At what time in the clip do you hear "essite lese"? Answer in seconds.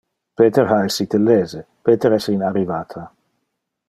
0.85-1.61